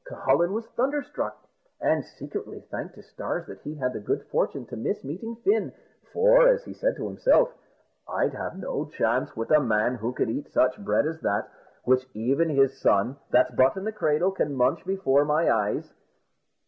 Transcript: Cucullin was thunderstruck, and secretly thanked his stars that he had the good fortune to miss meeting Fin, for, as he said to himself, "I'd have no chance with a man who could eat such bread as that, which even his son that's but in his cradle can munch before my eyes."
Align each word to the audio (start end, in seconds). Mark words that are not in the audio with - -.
Cucullin 0.03 0.51
was 0.51 0.65
thunderstruck, 0.69 1.37
and 1.79 2.03
secretly 2.03 2.61
thanked 2.71 2.95
his 2.95 3.05
stars 3.07 3.45
that 3.45 3.59
he 3.61 3.75
had 3.75 3.93
the 3.93 3.99
good 3.99 4.23
fortune 4.31 4.65
to 4.65 4.75
miss 4.75 5.03
meeting 5.03 5.35
Fin, 5.43 5.73
for, 6.11 6.47
as 6.47 6.63
he 6.65 6.73
said 6.73 6.95
to 6.95 7.05
himself, 7.05 7.53
"I'd 8.07 8.33
have 8.33 8.57
no 8.57 8.85
chance 8.85 9.35
with 9.37 9.51
a 9.51 9.59
man 9.59 9.97
who 9.97 10.11
could 10.11 10.31
eat 10.31 10.49
such 10.51 10.83
bread 10.83 11.05
as 11.05 11.21
that, 11.21 11.47
which 11.83 12.07
even 12.15 12.49
his 12.49 12.81
son 12.81 13.17
that's 13.29 13.51
but 13.53 13.77
in 13.77 13.85
his 13.85 13.93
cradle 13.93 14.31
can 14.31 14.55
munch 14.55 14.83
before 14.87 15.23
my 15.23 15.47
eyes." 15.51 15.93